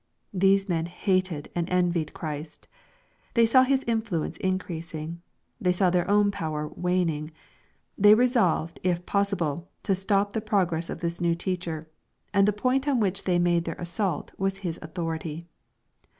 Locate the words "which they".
12.99-13.37